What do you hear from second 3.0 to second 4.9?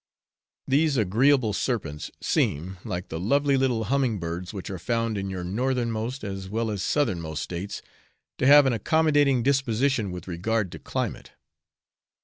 the lovely little humming birds which are